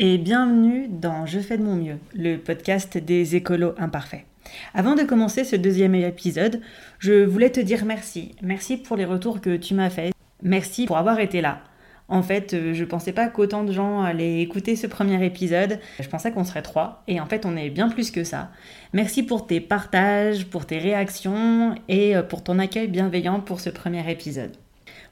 [0.00, 4.24] et bienvenue dans Je fais de mon mieux, le podcast des écolos imparfaits.
[4.72, 6.60] Avant de commencer ce deuxième épisode,
[7.00, 8.36] je voulais te dire merci.
[8.40, 10.14] Merci pour les retours que tu m'as faits.
[10.42, 11.62] Merci pour avoir été là.
[12.06, 15.80] En fait, euh, je pensais pas qu'autant de gens allaient écouter ce premier épisode.
[16.00, 17.02] Je pensais qu'on serait trois.
[17.08, 18.50] Et en fait, on est bien plus que ça.
[18.92, 23.68] Merci pour tes partages, pour tes réactions et euh, pour ton accueil bienveillant pour ce
[23.68, 24.56] premier épisode.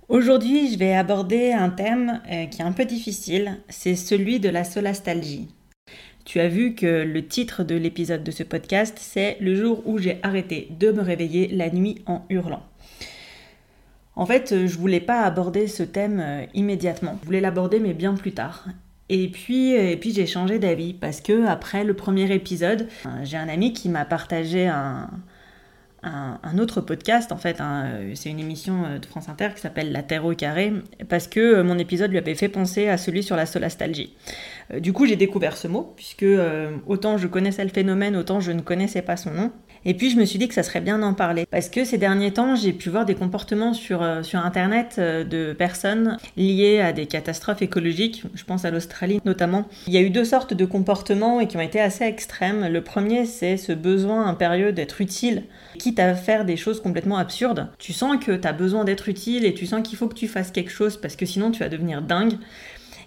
[0.09, 3.59] Aujourd'hui, je vais aborder un thème euh, qui est un peu difficile.
[3.69, 5.49] C'est celui de la solastalgie.
[6.25, 9.99] Tu as vu que le titre de l'épisode de ce podcast, c'est Le jour où
[9.99, 12.63] j'ai arrêté de me réveiller la nuit en hurlant.
[14.15, 17.19] En fait, euh, je voulais pas aborder ce thème euh, immédiatement.
[17.23, 18.67] Je voulais l'aborder mais bien plus tard.
[19.09, 22.89] Et puis, et puis j'ai changé d'avis parce que après le premier épisode,
[23.23, 25.09] j'ai un ami qui m'a partagé un,
[26.07, 30.03] un, autre podcast, en fait, hein, c'est une émission de France Inter qui s'appelle La
[30.03, 30.73] Terre au carré,
[31.09, 34.15] parce que mon épisode lui avait fait penser à celui sur la solastalgie.
[34.73, 38.41] Euh, du coup, j'ai découvert ce mot, puisque euh, autant je connaissais le phénomène, autant
[38.41, 39.53] je ne connaissais pas son nom.
[39.89, 41.97] Et puis je me suis dit que ça serait bien d'en parler parce que ces
[41.97, 46.93] derniers temps, j'ai pu voir des comportements sur, euh, sur Internet de personnes liées à
[46.93, 48.25] des catastrophes écologiques.
[48.35, 49.67] Je pense à l'Australie notamment.
[49.87, 52.67] Il y a eu deux sortes de comportements et qui ont été assez extrêmes.
[52.67, 55.45] Le premier, c'est ce besoin impérieux d'être utile,
[55.79, 57.69] quitte à faire des choses complètement absurdes.
[57.79, 60.29] Tu sens que tu as besoin d'être utile et tu sens qu'il faut que tu
[60.29, 62.35] fasses quelque chose parce que sinon tu vas devenir dingue.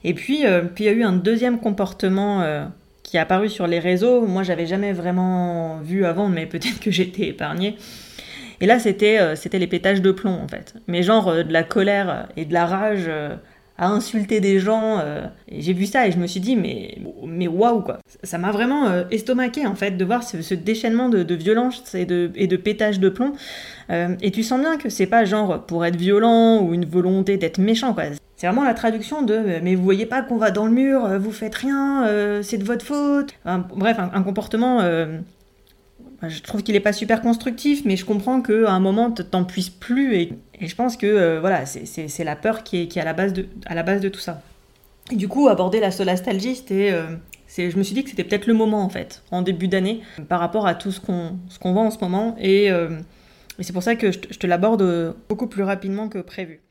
[0.03, 2.66] Et puis, euh, puis il y a eu un deuxième comportement euh,
[3.03, 4.22] qui est apparu sur les réseaux.
[4.22, 7.78] Moi, j'avais jamais vraiment vu avant, mais peut-être que j'étais épargnée.
[8.62, 10.73] Et là, c'était euh, c'était les pétages de plomb, en fait.
[10.88, 13.09] Mais genre de la colère et de la rage
[13.78, 15.01] à insulter des gens.
[15.50, 18.00] j'ai vu ça et je me suis dit, mais, mais waouh, quoi.
[18.23, 22.47] Ça m'a vraiment estomaqué, en fait, de voir ce, déchaînement de, violence et de, et
[22.47, 23.31] de pétage de plomb.
[23.90, 27.59] et tu sens bien que c'est pas genre pour être violent ou une volonté d'être
[27.59, 28.03] méchant, quoi.
[28.39, 31.03] C'est vraiment la traduction de euh, mais vous voyez pas qu'on va dans le mur,
[31.03, 33.33] euh, vous faites rien, euh, c'est de votre faute.
[33.75, 34.79] bref, un, comportement.
[34.79, 39.69] je trouve qu'il est pas super constructif, mais je comprends qu'à un moment t'en puisses
[39.69, 43.45] plus et, je pense que voilà, c'est la peur qui est, à, la base de,
[43.66, 44.41] à la base de tout ça.
[45.11, 46.94] Du coup, aborder la solastalgie, c'était
[47.57, 50.39] je me suis dit que c'était peut-être le moment en fait, en début d'année, par
[50.39, 52.38] rapport à tout ce qu'on voit en ce moment.
[52.39, 52.69] Et
[53.59, 56.61] c'est pour ça que je te l'aborde beaucoup plus rapidement que prévu.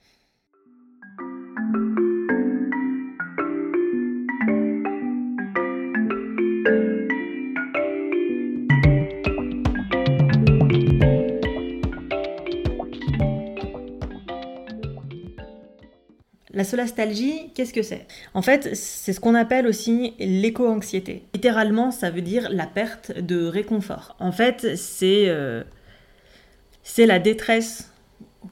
[16.58, 18.04] La solastalgie, qu'est-ce que c'est?
[18.34, 21.22] En fait, c'est ce qu'on appelle aussi l'éco-anxiété.
[21.32, 24.16] Littéralement, ça veut dire la perte de réconfort.
[24.19, 25.62] En fait, c'est euh,
[26.98, 27.92] la détresse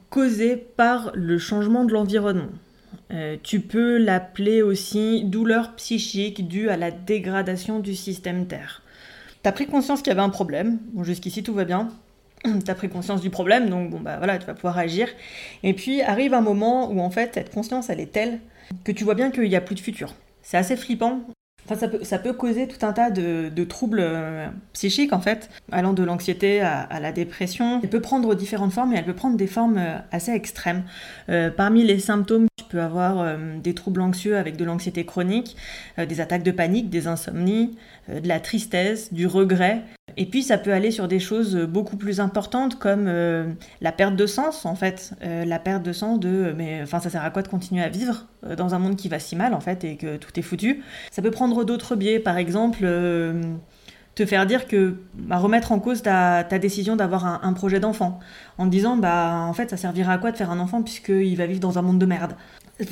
[0.09, 2.47] causée par le changement de l'environnement.
[3.11, 8.83] Euh, tu peux l'appeler aussi douleur psychique due à la dégradation du système Terre.
[9.43, 11.89] Tu as pris conscience qu'il y avait un problème, bon, jusqu'ici tout va bien,
[12.65, 15.07] tu as pris conscience du problème, donc bon, bah voilà, tu vas pouvoir agir.
[15.63, 18.39] Et puis arrive un moment où en fait, cette conscience, elle est telle
[18.83, 20.13] que tu vois bien qu'il n'y a plus de futur.
[20.41, 21.21] C'est assez flippant.
[21.65, 25.49] Enfin, ça peut, ça peut causer tout un tas de, troubles euh, psychiques, en fait,
[25.69, 27.81] allant de l'anxiété à, la dépression.
[27.83, 30.83] Elle peut prendre différentes formes et elle peut prendre des formes euh, assez extrêmes.
[31.27, 35.55] Euh, parmi les symptômes, peux avoir des troubles anxieux avec de l'anxiété chronique,
[35.97, 37.77] des attaques de panique, des insomnies,
[38.09, 39.83] de la tristesse, du regret,
[40.17, 43.45] et puis ça peut aller sur des choses beaucoup plus importantes comme euh,
[43.81, 47.09] la perte de sens en fait, euh, la perte de sens de mais enfin ça
[47.09, 49.53] sert à quoi de continuer à vivre euh, dans un monde qui va si mal
[49.53, 50.81] en fait et que tout est foutu?
[51.11, 52.85] Ça peut prendre d'autres biais, par exemple
[54.17, 58.19] te faire dire que bah, remettre en cause ta, décision d'avoir un, projet d'enfant
[58.57, 61.37] en te disant bah en fait ça servira à quoi de faire un enfant puisqu'il
[61.37, 62.33] va vivre dans un monde de merde?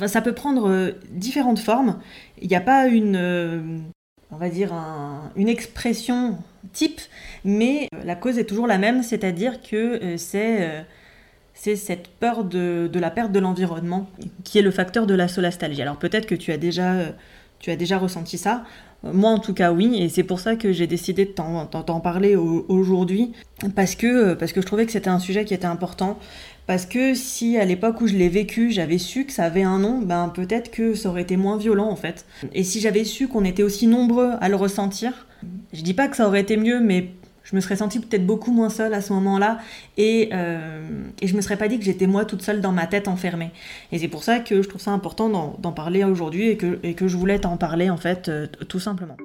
[0.06, 1.98] ça peut prendre différentes formes.
[2.42, 3.84] Il n'y a pas une
[4.30, 4.72] on va dire,
[5.36, 6.38] une expression
[6.72, 7.00] type,
[7.44, 10.82] mais euh, la cause est toujours la même, c'est-à-dire que euh, euh,
[11.54, 14.10] c'est cette peur de, la perte de l'environnement
[14.44, 15.82] qui est le facteur de la solastalgie.
[15.82, 16.94] Alors peut-être que tu as déjà,
[17.60, 18.64] tu as déjà ressenti ça.
[19.02, 22.34] Moi en tout cas oui, et c'est pour ça que j'ai décidé de t'en parler
[22.36, 23.32] aujourd'hui,
[23.74, 26.18] parce que, parce que je trouvais que c'était un sujet qui était important,
[26.66, 29.78] Parce que si à l'époque où je l'ai vécu, j'avais su que ça avait un
[29.78, 32.26] nom, ben peut-être que ça aurait été moins violent en fait.
[32.52, 35.26] Et si j'avais su qu'on était aussi nombreux à le ressentir,
[35.72, 37.10] je dis pas que ça aurait été mieux, mais
[37.46, 39.58] je me serais sentie peut-être beaucoup moins seule à ce moment-là
[39.96, 40.82] et, euh,
[41.22, 43.50] et je me serais pas dit que j'étais moi toute seule dans ma tête enfermée.
[43.92, 47.16] Et c'est pour ça que je trouve ça important d'en parler aujourd'hui et que, je
[47.16, 49.16] voulais t'en parler en fait euh, tout simplement.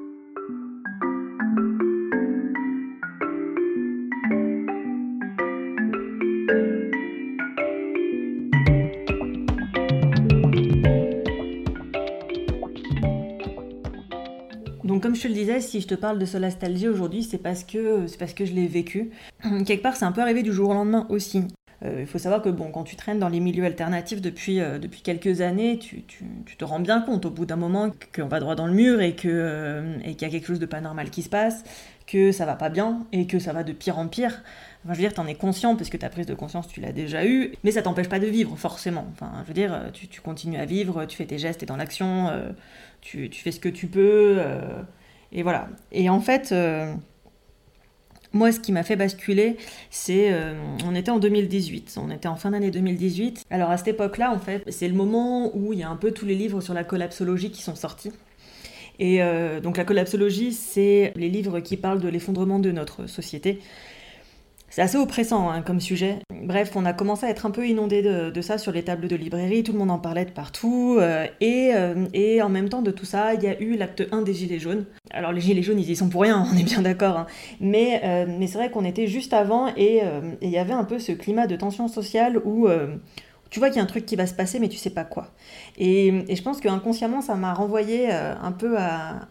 [15.62, 18.68] Si je te parle de solastalgie aujourd'hui, c'est parce que c'est parce que je l'ai
[18.68, 19.12] vécu.
[19.66, 21.46] Quelque part, c'est un peu arrivé du jour au lendemain aussi.
[21.84, 24.78] Euh, il faut savoir que bon, quand tu traînes dans les milieux alternatifs depuis, euh,
[24.78, 26.26] depuis quelques années, tu, tu,
[26.58, 29.16] te rends bien compte au bout d'un moment qu'on va droit dans le mur et
[29.16, 31.64] qu'il euh, qu'il y a quelque chose de pas normal qui se passe,
[32.06, 34.44] que ça va pas bien et que ça va de pire en pire.
[34.84, 36.92] Enfin, je veux dire, t'en es conscient parce que ta prise de conscience, tu l'as
[36.92, 39.08] déjà eue, mais ça t'empêche pas de vivre, forcément.
[39.14, 41.78] Enfin, je veux dire, tu, tu continues à vivre, tu fais tes gestes, t'es dans
[41.78, 42.32] l'action,
[43.02, 44.40] tu, fais ce que tu peux,
[45.32, 45.70] et voilà.
[45.92, 46.54] Et en fait
[48.34, 49.58] moi, ce qui m'a fait basculer,
[49.90, 50.32] c'est.
[50.32, 50.54] Euh,
[50.86, 53.46] on était en 2018, on était en fin d'année 2018.
[53.50, 56.12] Alors à cette époque-là, en fait, c'est le moment où il y a un peu
[56.12, 58.12] tous les livres sur la collapsologie qui sont sortis.
[59.00, 63.60] Et euh, donc la collapsologie, c'est les livres qui parlent de l'effondrement de notre société.
[64.72, 66.20] C'est assez oppressant hein, comme sujet.
[66.44, 69.18] Bref, on a commencé à être un peu inondé de, ça sur les tables de
[69.18, 70.98] librairie, tout le monde en parlait de partout.
[70.98, 74.08] Euh, et, euh, et, en même temps de tout ça, il y a eu l'acte
[74.14, 74.86] 1 des Gilets jaunes.
[75.12, 77.18] Alors les Gilets jaunes, ils y sont pour rien, on est bien d'accord.
[77.18, 77.28] Hein.
[77.60, 80.04] Mais, euh, mais c'est vrai qu'on était juste avant et
[80.42, 82.70] il y avait un peu ce climat de tension sociale où
[83.50, 85.04] tu vois qu'il y a un truc qui va se passer, mais tu sais pas
[85.04, 85.32] quoi.
[85.78, 88.78] Et, et je pense qu'inconsciemment, ça m'a renvoyé un peu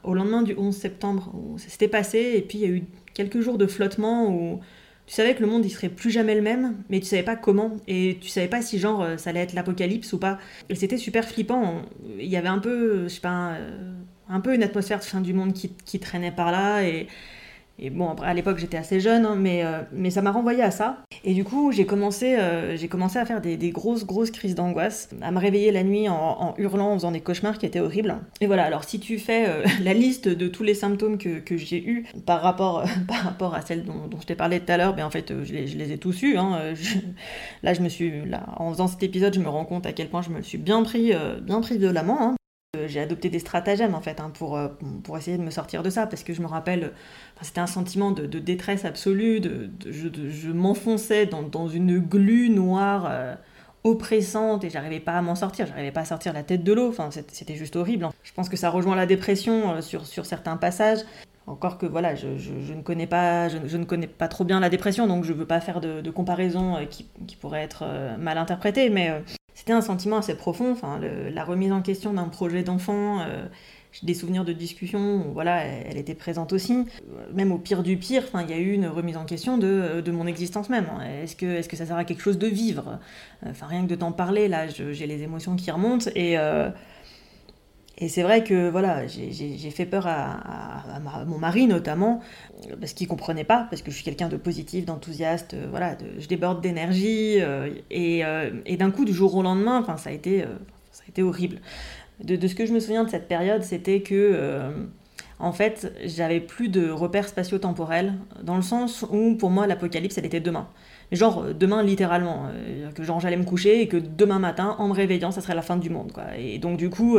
[0.04, 2.84] au lendemain du 11 septembre, où ça s'était passé, et puis il y a eu
[3.14, 4.60] quelques jours de flottement où
[5.10, 7.34] tu savais que le monde il serait plus jamais le même, mais tu savais pas
[7.34, 10.38] comment et tu savais pas si genre euh, ça allait être l'apocalypse ou pas.
[10.68, 11.82] Et c'était super flippant.
[12.20, 13.56] Il y avait un peu, je sais pas,
[14.28, 17.08] un, peu une atmosphère de fin du monde qui, qui traînait par là et
[17.82, 20.70] et bon, à l'époque, j'étais assez jeune, hein, mais, euh, mais ça m'a renvoyé à
[20.70, 20.98] ça.
[21.24, 25.08] Et du coup, j'ai commencé, euh, j'ai commencé à faire des, grosses, grosses crises d'angoisse,
[25.22, 28.18] à me réveiller la nuit en, hurlant, en faisant des cauchemars qui étaient horribles.
[28.42, 31.56] Et voilà, alors si tu fais euh, la liste de tous les symptômes que, que
[31.56, 34.76] j'ai eus par rapport, par rapport à celles dont, dont je t'ai parlé tout à
[34.76, 36.36] l'heure, ben en fait, je les, je les, ai tous eus.
[36.36, 36.74] Hein.
[37.62, 40.10] là, je me suis, là, en faisant cet épisode, je me rends compte à quel
[40.10, 41.12] point je me suis bien pris,
[41.42, 42.20] bien pris violemment.
[42.20, 42.34] Hein.
[42.86, 44.56] J'ai adopté des stratagèmes en fait hein, pour,
[45.02, 46.92] pour essayer de me sortir de ça parce que je me rappelle
[47.42, 53.34] c'était un sentiment de, détresse absolue, de, je, m'enfonçais dans, une glu noire euh,
[53.82, 56.88] oppressante et j'arrivais pas à m'en sortir, j'arrivais pas à sortir la tête de l'eau,
[56.90, 58.08] enfin, c'était juste horrible.
[58.22, 61.00] Je pense que ça rejoint la dépression euh, sur, sur certains passages.
[61.48, 65.08] Encore que voilà, je, ne connais pas, je, ne connais pas trop bien la dépression,
[65.08, 67.84] donc je veux pas faire de, comparaison euh, qui, qui, pourrait être
[68.18, 69.24] mal interprétée, mais
[69.60, 70.74] c'était un sentiment assez profond.
[71.34, 73.18] La remise en question d'un projet d'enfant,
[73.92, 76.86] j'ai des souvenirs de discussion voilà, elle était présente aussi.
[77.34, 80.00] Même au pire du pire, enfin, il y a eu une remise en question de,
[80.02, 80.86] de mon existence même.
[81.22, 83.00] Est-ce que, est -ce que ça sert à quelque chose de vivre?
[83.44, 86.10] Enfin, rien que de t'en parler, là, j'ai les émotions qui remontent.
[86.14, 86.70] Et, euh,
[88.00, 92.20] et c'est vrai que voilà, j'ai fait peur à, mon mari notamment,
[92.80, 96.06] parce qu'il comprenait pas, parce que je suis quelqu'un de positif, d'enthousiaste, euh, voilà, de,
[96.18, 97.36] je déborde d'énergie.
[97.40, 98.22] Euh, et,
[98.66, 100.44] et d'un coup, du jour au lendemain, ça a été,
[100.92, 101.60] ça a été horrible
[102.24, 104.70] de, ce que je me souviens de cette période, c'était que, euh,
[105.38, 110.26] en fait, j'avais plus de repères spatio-temporels, dans le sens où, pour moi, l'apocalypse, elle
[110.26, 110.68] était demain.
[111.12, 112.46] Genre, euh, demain, littéralement.
[112.54, 115.62] Euh, que j'allais me coucher et que demain matin, en me réveillant, ça serait la
[115.62, 116.24] fin du monde, quoi.
[116.38, 117.18] Et donc, du coup,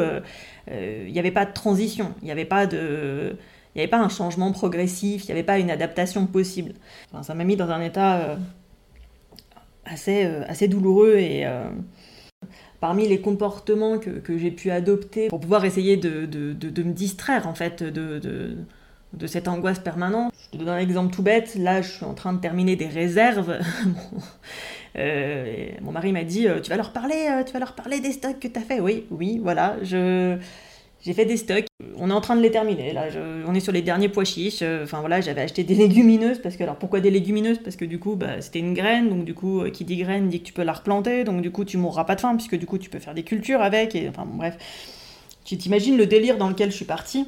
[0.67, 3.35] il n'y avait pas de transition, il n'y avait pas de...
[3.73, 6.73] Il avait pas un changement progressif, il n'y avait pas une adaptation possible.
[7.09, 8.37] Enfin, ça m'a mis dans un état
[9.85, 11.47] assez, assez douloureux et,
[12.81, 16.91] parmi les comportements que, que j'ai pu adopter pour pouvoir essayer de, de, de, me
[16.91, 18.19] distraire en fait de,
[19.13, 20.30] de, cette angoisse permanente.
[20.53, 21.55] Je te donne un exemple tout bête.
[21.55, 23.57] Là, je suis en train de terminer des réserves.
[24.97, 28.01] euh, mon mari m'a dit, euh, tu vas leur parler, euh, tu vas leur parler
[28.01, 28.81] des stocks que tu as fait.
[28.81, 29.77] Oui, oui, voilà.
[29.81, 30.37] Je
[31.03, 31.65] j'ai fait des stocks.
[31.97, 32.91] On est en train de les terminer.
[32.93, 33.07] Là,
[33.47, 34.61] on est sur les derniers pois chiches.
[34.61, 37.57] Enfin voilà, j'avais acheté des légumineuses parce que alors pourquoi des légumineuses?
[37.57, 39.09] Parce que du coup, bah, c'était une graine.
[39.09, 41.23] Donc du coup, qui dit graine dit que tu peux la replanter.
[41.23, 43.23] Donc du coup, tu mourras pas de faim puisque du coup, tu peux faire des
[43.23, 43.97] cultures avec.
[44.09, 44.57] Enfin bref,
[45.43, 47.25] tu t'imagines le délire dans lequel je suis partie?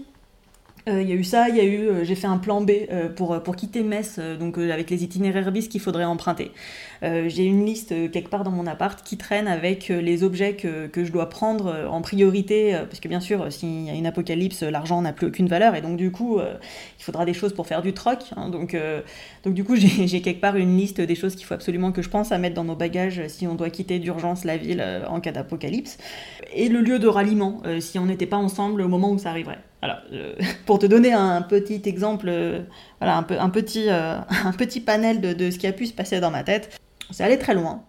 [0.86, 2.72] Il y a eu ça, il y a eu, j'ai fait un plan B
[3.16, 6.52] pour, pour quitter Metz, donc avec les itinéraires bis qu'il faudrait emprunter.
[7.02, 11.06] j'ai une liste quelque part dans mon appart qui traîne avec les objets que, que
[11.06, 15.02] je dois prendre en priorité, parce que bien sûr, s'il y a une apocalypse, l'argent
[15.02, 17.94] n'a plus aucune valeur, et donc du coup, il faudra des choses pour faire du
[17.94, 18.20] troc.
[18.36, 18.76] Hein, donc,
[19.46, 22.10] donc du coup, j'ai quelque part une liste des choses qu'il faut absolument que je
[22.10, 25.32] pense à mettre dans nos bagages si on doit quitter d'urgence la ville en cas
[25.32, 25.98] d'apocalypse.
[26.54, 29.60] Et le lieu de ralliement, si on n'était pas ensemble au moment où ça arriverait.
[30.12, 30.36] Euh,
[30.66, 32.62] pour te donner un petit exemple, euh,
[33.00, 36.20] voilà, un, petit, euh, un petit panel de, de, ce qui a pu se passer
[36.20, 36.80] dans ma tête,
[37.12, 37.84] c'est allé très loin.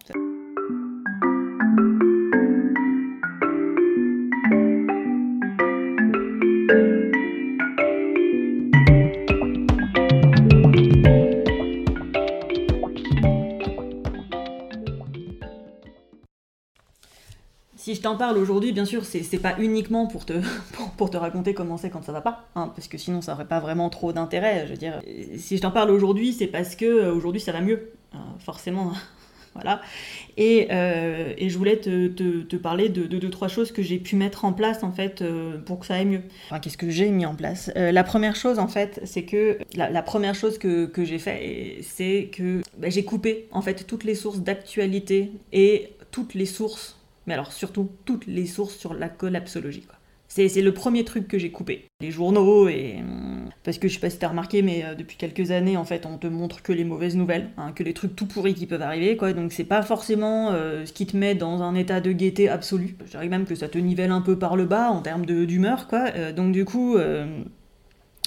[17.85, 20.33] Si je t'en parle aujourd'hui, bien sûr, c'est pas uniquement pour te,
[20.97, 23.45] pour, te raconter comment c'est quand ça va pas, hein, parce que sinon ça aurait
[23.45, 24.65] pas vraiment trop d'intérêt.
[24.65, 25.03] Je veux dire,
[25.37, 28.93] si je t'en parle aujourd'hui, c'est parce que euh, aujourd'hui ça va mieux, euh, forcément.
[29.55, 29.83] voilà.
[30.39, 34.17] Et, euh, et, je voulais te, te, parler de deux, trois choses que j'ai pu
[34.17, 35.23] mettre en place en fait
[35.67, 36.23] pour que ça aille mieux.
[36.47, 37.71] Enfin, qu'est-ce que j'ai mis en place?
[37.77, 42.31] La première chose en fait, c'est que la, première chose que, que j'ai fait, c'est
[42.33, 47.35] que bah, j'ai coupé en fait toutes les sources d'actualité et toutes les sources mais
[47.35, 49.87] alors surtout toutes les sources sur la collapsologie.
[50.29, 51.85] C'est le premier truc que j'ai coupé.
[52.01, 52.97] Les journaux, et.
[53.63, 56.07] Parce que je sais pas si t'as remarqué, mais euh, depuis quelques années, en fait,
[56.07, 58.83] on te montre que les mauvaises nouvelles, hein, que les trucs tout pourris qui peuvent
[58.83, 59.33] arriver, quoi.
[59.33, 62.97] Donc c'est pas forcément euh, ce qui te met dans un état de gaieté absolu.
[63.05, 65.87] Je dirais même que ça te nivelle un peu par le bas en termes d'humeur,
[65.87, 66.07] quoi.
[66.17, 66.97] Euh, donc du coup.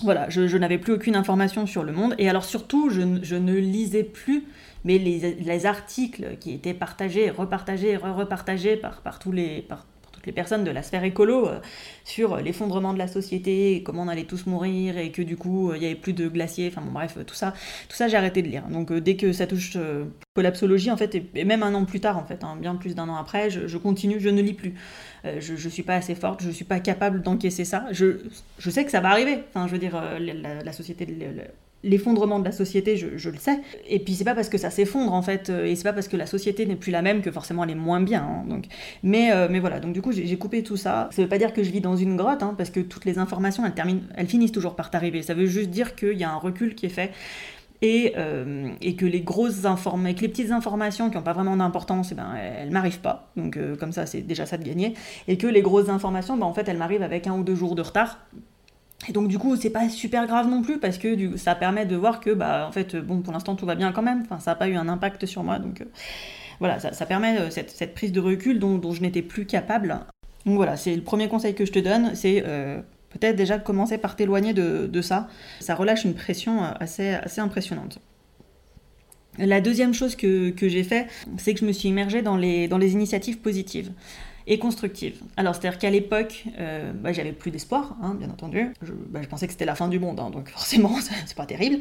[0.04, 2.16] Voilà, je, n'avais plus aucune information sur le monde.
[2.18, 4.46] Et alors surtout, je, ne lisais plus
[4.84, 9.66] mais les, articles qui étaient partagés, repartagés, re-repartagés par, par, tous les,
[10.28, 11.60] les personnes de la sphère écolo euh,
[12.04, 15.80] sur l'effondrement de la société, comment on allait tous mourir et que du coup il
[15.80, 17.54] n'y avait plus de glaciers, enfin bon bref, tout ça,
[17.90, 18.64] tout ça j'ai arrêté de lire.
[18.70, 20.06] Donc euh, dès que ça touche euh,
[20.36, 23.10] collapsologie en fait, et, même un an plus tard en fait, hein, bien plus d'un
[23.10, 24.76] an après, je, continue, je ne lis plus.
[25.24, 27.86] je ne suis pas assez forte, je ne suis pas capable d'encaisser ça.
[27.92, 28.18] Je,
[28.60, 29.40] je sais que ça va arriver.
[29.50, 31.08] Enfin, je veux dire, la société,
[31.84, 33.60] l'effondrement de la société, je, le sais.
[33.88, 36.08] Et puis c'est pas parce que ça s'effondre en fait, euh, et c'est pas parce
[36.08, 38.24] que la société n'est plus la même que forcément elle est moins bien.
[38.24, 38.66] Hein, donc.
[39.04, 41.10] mais, euh, mais voilà, donc du coup j'ai coupé tout ça.
[41.12, 43.20] Ça veut pas dire que je vis dans une grotte, hein, parce que toutes les
[43.20, 45.22] informations elles, terminent, elles finissent toujours par t'arriver.
[45.22, 47.12] Ça veut juste dire qu'il y a un recul qui est fait.
[47.84, 51.56] Et, euh, et, que les grosses informations, que les petites informations qui n'ont pas vraiment
[51.56, 53.30] d'importance, eh ben, elles m'arrivent pas.
[53.36, 54.96] Donc comme ça, c'est déjà ça de gagner.
[55.28, 57.76] Et que les grosses informations, ben, en fait, elles m'arrivent avec un ou deux jours
[57.76, 58.18] de retard.
[59.08, 61.96] Et donc du coup, c'est pas super grave non plus parce que ça permet de
[61.96, 64.24] voir que bah en fait bon pour l'instant tout va bien quand même.
[64.24, 65.86] Enfin ça n'a pas eu un impact sur moi donc euh,
[66.60, 70.00] voilà ça, permet euh, cette, prise de recul dont, je n'étais plus capable.
[70.46, 73.98] Donc voilà c'est le premier conseil que je te donne c'est euh, peut-être déjà commencer
[73.98, 75.30] par t'éloigner de, ça.
[75.60, 78.00] Ça relâche une pression assez assez impressionnante.
[79.38, 81.06] La deuxième chose que, j'ai fait,
[81.38, 83.92] c'est que je me suis immergée dans les, dans les initiatives positives
[84.48, 85.22] et constructive.
[85.36, 88.72] Alors, c'est-à-dire qu'à l'époque, euh, bah, j'avais plus d'espoir, hein, bien entendu.
[89.10, 91.80] Bah, je, pensais que c'était la fin du monde, hein, donc forcément, c'est pas terrible.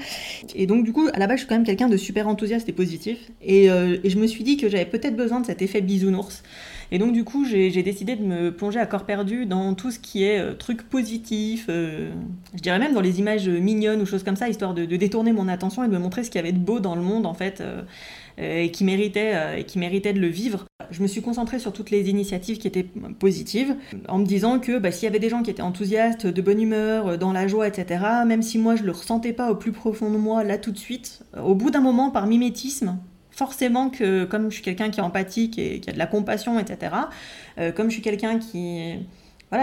[0.55, 2.69] Et donc, du coup, à la base, je suis quand même quelqu'un de super enthousiaste
[2.69, 3.31] et positif.
[3.41, 6.43] Et, euh, je me suis dit que j'avais peut-être besoin de cet effet bisounours.
[6.91, 9.99] Et donc, du coup, j'ai décidé de me plonger à corps perdu dans tout ce
[9.99, 14.37] qui est euh, truc positif, je dirais même dans les images mignonnes ou choses comme
[14.37, 16.53] ça, histoire de, de, détourner mon attention et de me montrer ce qu'il y avait
[16.53, 17.63] de beau dans le monde, en fait.
[18.39, 20.67] Euh, et qui méritait, euh, qui méritait de le vivre.
[20.91, 22.87] Je me suis concentrée sur toutes les initiatives qui étaient
[23.19, 23.75] positives,
[24.09, 26.61] en me disant que bah, s'il y avait des gens qui étaient enthousiastes, de bonne
[26.61, 29.73] humeur, euh, dans la joie, etc., même si moi je le ressentais pas au plus
[29.73, 32.99] profond de moi, là tout de suite, au bout d'un moment, par mimétisme,
[33.31, 36.59] forcément que comme je suis quelqu'un qui est empathique et qui a de la compassion,
[36.59, 36.93] etc.,
[37.75, 38.99] comme je suis quelqu'un qui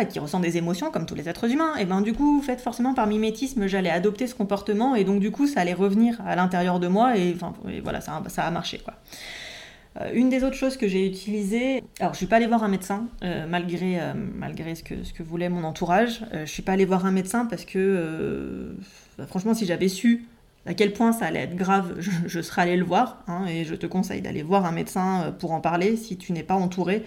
[0.06, 2.94] qui ressent des émotions comme tous les êtres humains, et ben du coup, fait forcément
[2.94, 6.80] par mimétisme, j'allais adopter ce comportement et donc du coup, ça allait revenir à l'intérieur
[6.80, 7.36] de moi et,
[7.84, 8.96] voilà, ça, a marché quoi.
[10.02, 12.68] Euh, une des autres choses que j'ai utilisées, alors je suis pas allée voir un
[12.68, 16.72] médecin euh, malgré, euh, malgré ce que, ce que voulait mon entourage, je suis pas
[16.72, 18.76] allée voir un médecin parce que
[19.20, 20.26] bah, franchement, si j'avais su
[20.66, 23.76] à quel point ça allait être grave, je, serais allée le voir hein, et je
[23.76, 27.04] te conseille d'aller voir un médecin pour en parler si tu n'es pas entouré.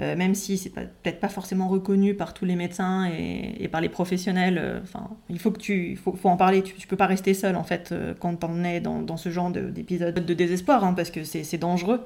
[0.00, 3.90] Euh, même si c'est peut-être pas forcément reconnu par tous les médecins et, par les
[3.90, 4.58] professionnels.
[4.58, 6.62] Euh, enfin, il faut que tu, faut, en parler.
[6.62, 9.28] Tu, tu, peux pas rester seul en fait euh, quand t'en es dans, dans, ce
[9.28, 12.00] genre d'épisode de, désespoir, hein, parce que c'est dangereux.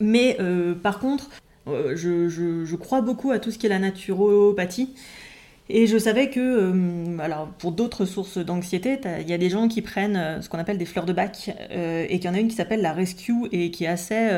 [0.00, 0.38] Mais
[0.82, 1.30] par contre,
[1.66, 4.94] je, crois beaucoup à tout ce qui est la naturopathie.
[5.72, 9.68] Et je savais que, euh, alors pour d'autres sources d'anxiété, il y a des gens
[9.68, 12.34] qui prennent euh, ce qu'on appelle des fleurs de bac, euh, et qu'il y en
[12.34, 14.30] a une qui s'appelle la Rescue et qui est assez,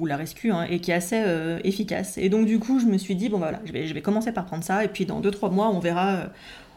[0.00, 1.22] ou la Rescue, hein, et qui est assez
[1.64, 2.16] efficace.
[2.16, 4.46] Et donc du coup, je me suis dit bon bah, voilà, je vais, commencer par
[4.46, 6.30] prendre ça, et puis dans 2-3 mois, on verra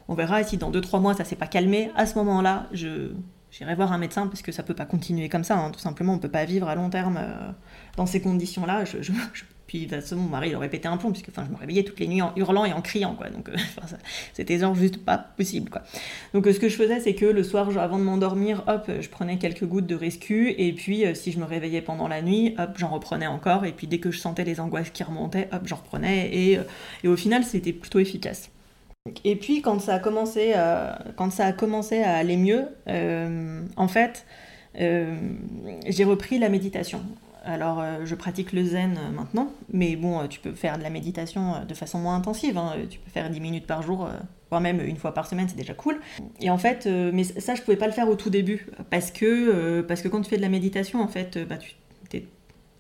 [0.10, 1.90] On verra si dans 2-3 mois ça s'est pas calmé.
[1.96, 3.12] À ce moment-là, je
[3.52, 5.58] j'irai voir un médecin parce que ça peut pas continuer comme ça.
[5.58, 5.72] Hein.
[5.72, 7.20] Tout simplement, on peut pas vivre à long terme
[7.96, 8.84] dans ces conditions-là.
[9.68, 11.58] Puis de toute façon, mon mari il aurait pété un plomb puisque enfin, je me
[11.58, 13.30] réveillais toutes les nuits en hurlant et en criant quoi.
[13.30, 13.56] Donc euh,
[14.34, 15.84] c'était genre juste pas possible quoi.
[16.34, 19.10] Donc euh, ce que je faisais c'est que le soir avant de m'endormir, hop, je
[19.10, 22.72] prenais quelques gouttes de rescue et puis si je me réveillais pendant la nuit, hop,
[22.78, 25.78] j'en reprenais encore et puis dès que je sentais les angoisses qui remontaient, hop, j'en
[25.78, 26.60] reprenais et,
[27.04, 28.50] et au final c'était plutôt efficace.
[29.24, 33.62] Et puis quand ça a commencé, à, quand ça a commencé à aller mieux, euh,
[33.76, 34.26] en fait,
[34.80, 35.16] euh,
[35.88, 37.02] j'ai repris la méditation.
[37.48, 41.66] Alors, euh, je pratique le zen maintenant, mais bon, tu peux faire de la méditation
[41.66, 42.58] de façon moins intensive.
[42.58, 42.74] Hein.
[42.90, 44.10] Tu peux faire 10 minutes par jour,
[44.50, 46.00] voire même une fois par semaine, c'est déjà cool.
[46.42, 49.82] Et en fait, mais ça, je pouvais pas le faire au tout début, parce que,
[49.82, 51.72] parce que quand tu fais de la méditation, en fait, bah, tu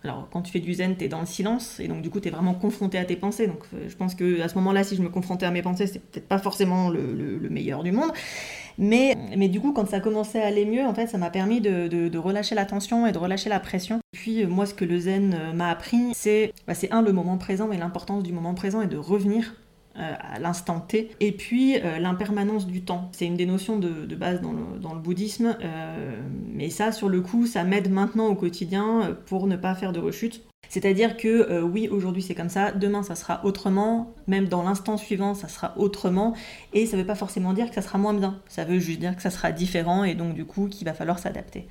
[0.07, 2.19] alors, quand tu fais du zen, tu es dans le silence, et donc du coup,
[2.19, 3.47] tu es vraiment confronté à tes pensées.
[3.47, 5.87] Donc, euh, je pense que à ce moment-là, si je me confrontais à mes pensées,
[5.87, 8.11] c'est peut-être pas forcément le, meilleur du monde.
[8.77, 11.61] Mais, mais du coup, quand ça commençait à aller mieux, en fait, ça m'a permis
[11.61, 13.99] de, de, relâcher la tension et de relâcher la pression.
[14.13, 17.71] Puis, moi, ce que le zen m'a appris, c'est, bah, c'est un, le moment présent
[17.71, 19.55] et l'importance du moment présent et de revenir
[19.99, 21.09] euh, à l'instant T.
[21.19, 23.09] Et puis euh, l'impermanence du temps.
[23.13, 25.57] C'est une des notions de, base dans le, bouddhisme.
[25.63, 26.21] Euh,
[26.53, 29.99] mais ça, sur le coup, ça m'aide maintenant au quotidien pour ne pas faire de
[29.99, 30.43] rechute.
[30.69, 35.33] C'est-à-dire que oui, aujourd'hui c'est comme ça, demain ça sera autrement, même dans l'instant suivant
[35.33, 36.33] ça sera autrement,
[36.73, 38.99] et ça ne veut pas forcément dire que ça sera moins bien, ça veut juste
[38.99, 41.67] dire que ça sera différent et donc du coup qu'il va falloir s'adapter.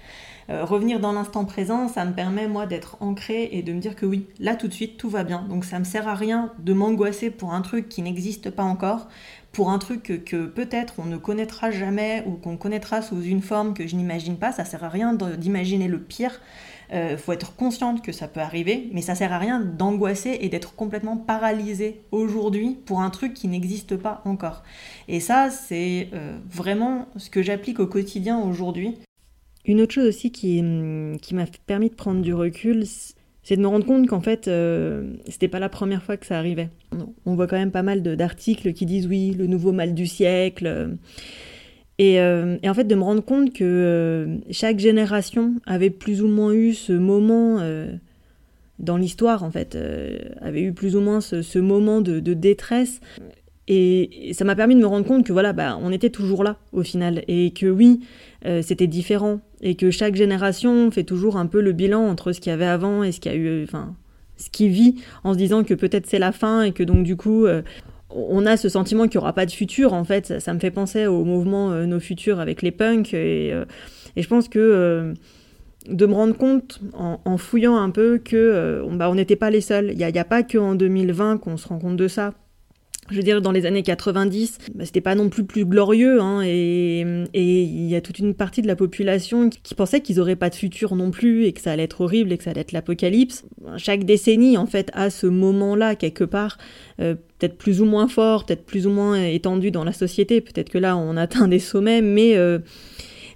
[0.48, 3.96] Euh, revenir dans l'instant présent, ça me permet moi d'être ancré et de me dire
[3.96, 5.44] que oui, là tout de suite tout va bien.
[5.48, 9.08] Donc ça me sert à rien de m'angoisser pour un truc qui n'existe pas encore,
[9.52, 13.74] pour un truc que, peut-être on ne connaîtra jamais ou qu'on connaîtra sous une forme
[13.74, 14.52] que je n'imagine pas.
[14.52, 16.40] Ça sert à rien d'imaginer le pire.
[16.92, 20.48] Euh, faut être consciente que ça peut arriver, mais ça sert à rien d'angoisser et
[20.48, 24.62] d'être complètement paralysé aujourd'hui pour un truc qui n'existe pas encore.
[25.08, 28.98] Et ça, c'est euh, vraiment ce que j'applique au quotidien aujourd'hui.
[29.66, 30.62] Une autre chose aussi qui,
[31.20, 32.84] qui m'a permis de prendre du recul,
[33.46, 36.36] c'est de me rendre compte qu'en fait, euh, c'était pas la première fois que ça
[36.36, 36.68] arrivait.
[37.26, 40.96] On voit quand même pas mal d'articles qui disent oui, le nouveau mal du siècle.
[41.98, 46.22] Et, euh, et en fait, de me rendre compte que euh, chaque génération avait plus
[46.22, 47.60] ou moins eu ce moment
[48.80, 49.78] dans l'histoire, en fait,
[50.40, 53.00] avait eu plus ou moins ce, moment de, détresse.
[53.68, 56.56] Et, ça m'a permis de me rendre compte que voilà, bah, on était toujours là
[56.72, 57.24] au final.
[57.28, 58.00] Et que oui,
[58.44, 62.40] euh, c'était différent et que chaque génération fait toujours un peu le bilan entre ce
[62.40, 63.94] qu'il y avait avant et ce qu'il y a eu, enfin,
[64.36, 67.16] ce qui vit en se disant que peut-être c'est la fin et que donc du
[67.16, 67.62] coup euh,
[68.10, 69.92] on a ce sentiment qu'il n'y aura pas de futur.
[69.92, 73.48] En fait, ça, me fait penser au mouvement euh, Nos Futurs avec les punks et,
[74.14, 75.14] et je pense que
[75.88, 79.90] de me rendre compte en, fouillant un peu que bah, on n'était pas les seuls.
[79.90, 82.32] Il n'y a, a, pas qu'en 2020 qu'on se rend compte de ça
[83.10, 86.42] je veux dire, dans les années 90, bah, c'était pas non plus plus glorieux, hein,
[86.42, 87.00] et
[87.34, 90.54] il y a toute une partie de la population qui, pensait qu'ils auraient pas de
[90.54, 93.44] futur non plus, et que ça allait être horrible, et que ça allait être l'apocalypse.
[93.76, 96.58] Chaque décennie, en fait, a ce moment-là, quelque part,
[97.00, 100.70] euh, peut-être plus ou moins fort, peut-être plus ou moins étendu dans la société, peut-être
[100.70, 102.36] que là, on atteint des sommets, mais...
[102.36, 102.58] Euh,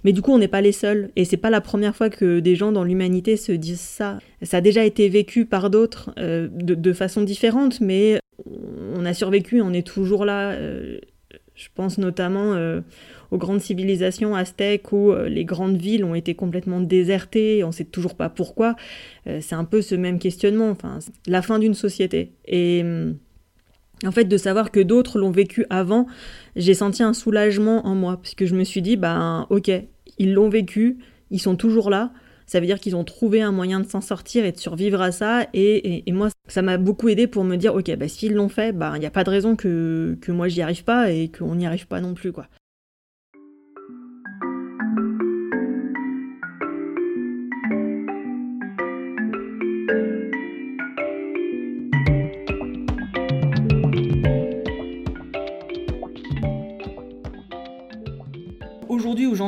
[0.03, 1.09] mais du coup, on n'est pas les seuls.
[1.15, 4.19] Et c'est pas la première fois que des gens dans l'humanité se disent ça.
[4.41, 8.19] Ça a déjà été vécu par d'autres euh, de, de, façon différente, mais
[8.95, 10.51] on a survécu, on est toujours là.
[10.51, 10.99] Euh,
[11.55, 12.81] je pense notamment euh,
[13.29, 17.85] aux grandes civilisations aztèques où les grandes villes ont été complètement désertées, on ne sait
[17.85, 18.75] toujours pas pourquoi.
[19.25, 22.31] c'est un peu ce même questionnement, enfin, la fin d'une société.
[22.45, 22.83] Et
[24.05, 26.07] en fait, de savoir que d'autres l'ont vécu avant,
[26.55, 29.71] j'ai senti un soulagement en moi, puisque je me suis dit, ben ok,
[30.17, 30.97] ils l'ont vécu,
[31.29, 32.11] ils sont toujours là,
[32.51, 35.13] ça veut dire qu'ils ont trouvé un moyen de s'en sortir et de survivre à
[35.13, 35.47] ça.
[35.53, 38.91] Et, moi, ça m'a beaucoup aidé pour me dire, ok, bah, s'ils l'ont fait, bah,
[38.95, 41.65] il n'y a pas de raison que, que moi j'y arrive pas et qu'on n'y
[41.65, 42.47] arrive pas non plus, quoi.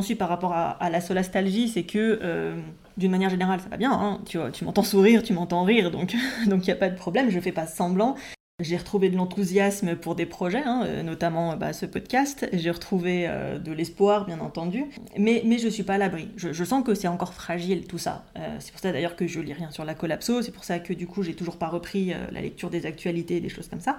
[0.01, 2.55] Suis par rapport à, la solastalgie, c'est que euh,
[2.97, 3.91] d'une manière générale, ça va bien.
[3.91, 4.19] Hein.
[4.25, 6.13] tu, tu m'entends sourire, tu m'entends rire, donc
[6.45, 8.15] il n'y a pas de problème, je fais pas semblant.
[8.59, 12.47] J'ai retrouvé de l'enthousiasme pour des projets, hein, euh, notamment bah, ce podcast.
[12.53, 14.85] J'ai retrouvé euh, de l'espoir, bien entendu.
[15.17, 16.27] Mais, je ne suis pas à l'abri.
[16.37, 18.25] Je, sens que c'est encore fragile tout ça.
[18.37, 20.43] Euh, c'est pour ça d'ailleurs que je lis rien sur la collapso.
[20.43, 23.49] C'est pour ça que du coup, j'ai toujours pas repris la lecture des actualités, des
[23.49, 23.97] choses comme ça.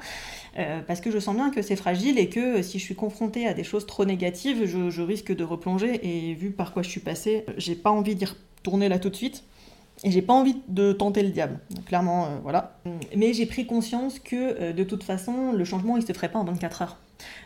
[0.86, 3.54] parce que je sens bien que c'est fragile et que si je suis confrontée à
[3.54, 5.98] des choses trop négatives, je, je risque de replonger.
[6.04, 9.16] Et vu par quoi je suis passée, j'ai pas envie d'y retourner là tout de
[9.16, 9.42] suite.
[10.04, 12.78] Et j'ai pas envie de tenter le diable, clairement, euh, voilà.
[13.16, 16.38] Mais j'ai pris conscience que euh, de toute façon, le changement, il se ferait pas
[16.38, 16.98] en 24 heures.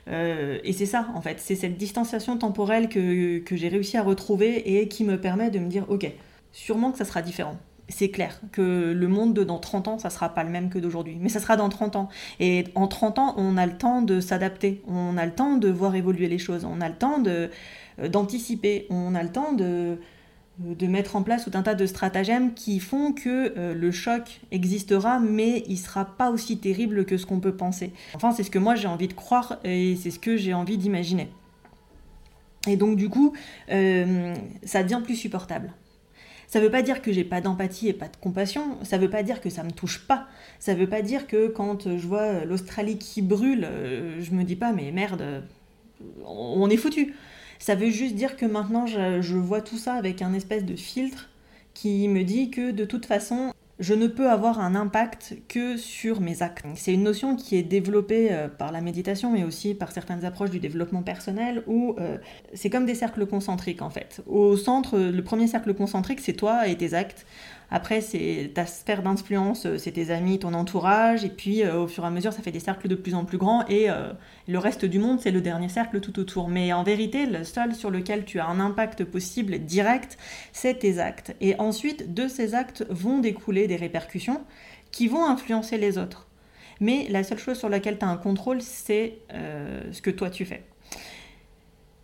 [0.08, 4.02] Euh, et c'est ça, en fait, c'est cette distanciation temporelle que, que j'ai réussi à
[4.02, 6.10] retrouver et qui me permet de me dire, ok,
[6.50, 7.56] sûrement que ça sera différent.
[7.88, 10.80] C'est clair que le monde de dans 30 ans, ça sera pas le même que
[10.80, 12.08] d'aujourd'hui, mais ça sera dans 30 ans.
[12.40, 15.68] Et en 30 ans, on a le temps de s'adapter, on a le temps de
[15.70, 17.22] voir évoluer les choses, on a le temps
[18.10, 19.98] d'anticiper, on a le temps de
[20.58, 24.40] de mettre en place tout un tas de stratagèmes qui font que euh, le choc
[24.50, 27.92] existera, mais il sera pas aussi terrible que ce qu'on peut penser.
[28.14, 30.76] Enfin, c'est ce que moi j'ai envie de croire et c'est ce que j'ai envie
[30.76, 31.28] d'imaginer.
[32.66, 33.34] Et donc du coup,
[33.70, 35.72] euh, ça devient plus supportable.
[36.48, 39.02] Ça ne veut pas dire que j'ai pas d'empathie et pas de compassion, ça ne
[39.02, 40.26] veut pas dire que ça me touche pas,
[40.58, 44.42] ça ne veut pas dire que quand je vois l'Australie qui brûle, euh, je me
[44.44, 45.44] dis pas mais merde,
[46.24, 47.14] on est foutu.
[47.58, 51.28] Ça veut juste dire que maintenant, je, vois tout ça avec un espèce de filtre
[51.74, 56.20] qui me dit que de toute façon, je ne peux avoir un impact que sur
[56.20, 56.64] mes actes.
[56.74, 60.50] C'est une notion qui est développée euh, par la méditation, mais aussi par certaines approches
[60.50, 62.18] du développement personnel, où euh,
[62.54, 64.20] c'est comme des cercles concentriques en fait.
[64.26, 67.24] Au centre, le premier cercle concentrique, c'est toi et tes actes.
[67.70, 71.86] Après, c'est ta sphère d'influence, euh, c'est tes amis, ton entourage, et puis euh, au
[71.86, 74.12] fur et à mesure, ça fait des cercles de plus en plus grands, et euh,
[74.46, 76.48] le reste du monde, c'est le dernier cercle tout autour.
[76.48, 80.16] Mais en vérité, le seul sur lequel tu as un impact possible direct,
[80.52, 81.36] c'est tes actes.
[81.42, 84.40] Et ensuite, de ces actes vont découler des répercussions
[84.90, 86.26] qui vont influencer les autres.
[86.80, 90.44] Mais la seule chose sur laquelle tu as un contrôle, c'est ce que toi tu
[90.44, 90.62] fais.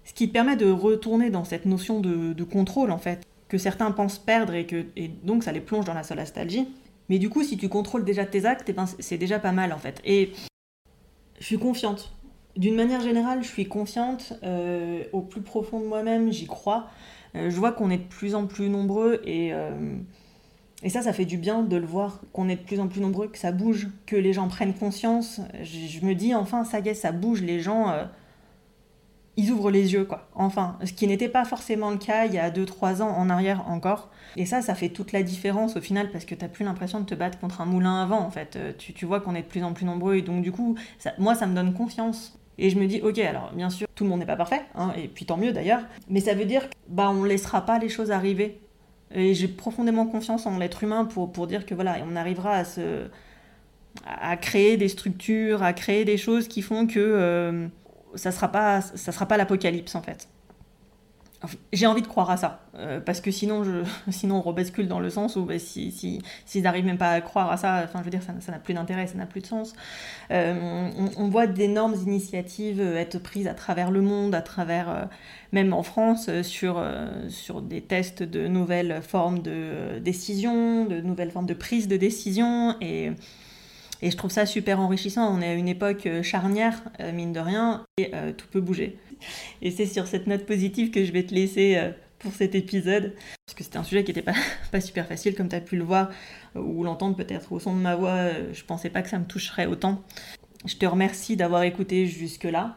[0.05, 3.25] Ce qui te permet de retourner dans cette notion de contrôle, en fait
[3.55, 6.67] que certains pensent perdre et que et donc ça les plonge dans la solastalgie.
[7.09, 9.73] Mais du coup, si tu contrôles déjà tes actes, eh ben, c'est déjà pas mal
[9.73, 10.01] en fait.
[10.05, 10.33] Et
[11.39, 12.13] je suis confiante.
[12.57, 14.33] D'une manière générale, je suis confiante.
[14.43, 16.89] Euh, au plus profond de moi-même, j'y crois.
[17.37, 19.97] Euh, je vois qu'on est de plus en plus nombreux et, euh,
[20.83, 23.01] et ça, ça fait du bien de le voir, qu'on est de plus en plus
[23.01, 25.41] nombreux, que ça bouge, que les gens prennent conscience.
[25.63, 27.41] Je, je me dis, enfin, ça y est, ça bouge.
[27.41, 27.95] Les gens
[29.37, 30.29] ils ouvrent les yeux, quoi.
[30.35, 33.69] Enfin, ce qui n'était pas forcément le cas il y a 2-3 ans en arrière
[33.69, 34.11] encore.
[34.37, 37.05] Et ça, ça fait toute la différence au final parce que t'as plus l'impression de
[37.05, 38.57] te battre contre un moulin à vent, en fait.
[38.57, 40.77] Euh, tu, tu vois qu'on est de plus en plus nombreux et donc du coup,
[41.19, 42.39] moi, ça me donne confiance.
[42.59, 44.93] Et je me dis, ok, alors bien sûr, tout le monde n'est pas parfait, hein,
[44.97, 47.89] et puis tant mieux d'ailleurs, mais ça veut dire que bah, on laissera pas les
[47.89, 48.61] choses arriver.
[49.13, 52.65] Et j'ai profondément confiance en l'être humain pour, pour dire que voilà, on arrivera à
[52.65, 53.09] se
[54.05, 57.69] à créer des structures, à créer des choses qui font que euh,
[58.17, 60.29] ça sera pas ça sera pas l'apocalypse en fait.
[61.73, 63.63] J'ai envie de croire à ça, euh, parce que sinon,
[64.11, 67.21] sinon on rebascule dans le sens où bah, si, si, s'ils n'arrivent même pas à
[67.21, 69.47] croire à ça, enfin je veux dire, ça n'a plus d'intérêt, ça n'a plus de
[69.47, 69.75] sens.
[70.31, 75.05] Euh, on, voit d'énormes initiatives être prises à travers le monde, à travers, euh,
[75.53, 76.83] même en France, sur,
[77.29, 82.77] sur des tests de nouvelles formes de décision, de nouvelles formes de prise de décision,
[84.03, 85.35] et je trouve ça super enrichissant.
[85.35, 88.61] On est à une époque euh, charnière, euh, mine de rien, et euh, tout peut
[88.61, 88.99] bouger.
[89.63, 91.81] Et c'est sur cette note positive que je vais te laisser
[92.19, 93.15] pour cet épisode.
[93.47, 94.35] Parce que c'était un sujet qui n'était pas,
[94.73, 96.11] pas super facile, comme tu as pu le voir,
[96.55, 98.29] ou l'entendre peut-être au son de ma voix.
[98.53, 100.03] Je pensais pas que ça me toucherait autant.
[100.67, 102.77] Je te remercie d'avoir écouté jusque-là.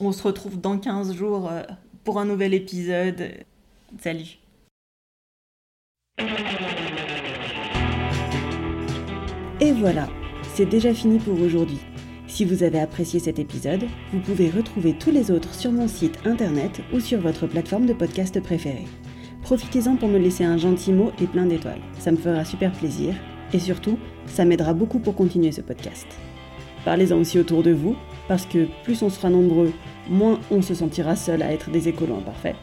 [0.00, 1.50] On se retrouve dans 15 jours
[2.04, 3.30] pour un nouvel épisode.
[4.00, 4.38] Salut
[9.60, 10.08] Et voilà,
[10.54, 11.78] c'est déjà fini pour aujourd'hui.
[12.26, 16.18] Si vous avez apprécié cet épisode, vous pouvez retrouver tous les autres sur mon site
[16.24, 18.86] internet ou sur votre plateforme de podcast préférée.
[19.42, 21.80] Profitez-en pour me laisser un gentil mot et plein d'étoiles.
[21.98, 23.14] Ça me fera super plaisir
[23.52, 26.06] et surtout, ça m'aidera beaucoup pour continuer ce podcast.
[26.84, 27.96] Parlez-en aussi autour de vous,
[28.28, 29.72] parce que plus on sera nombreux,
[30.08, 32.56] moins on se sentira seul à être des écolos imparfaits.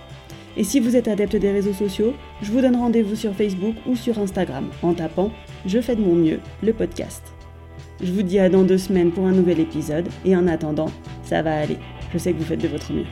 [0.58, 3.96] Et si vous êtes adepte des réseaux sociaux, je vous donne rendez-vous sur Facebook ou
[3.96, 5.32] sur Instagram en tapant
[5.66, 7.39] Je fais de mon mieux, le podcast.
[8.02, 10.90] Je vous dis à dans deux semaines pour un nouvel épisode et en attendant,
[11.24, 11.78] ça va aller.
[12.14, 13.06] Je sais que vous faites de votre mieux.